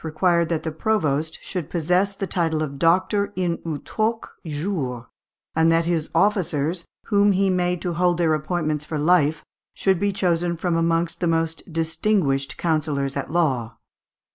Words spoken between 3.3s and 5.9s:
in utroque jure, and that